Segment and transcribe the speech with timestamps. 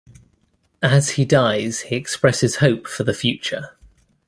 [0.81, 3.77] As he dies, he expresses hope for the future.